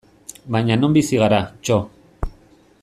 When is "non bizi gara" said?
0.83-1.41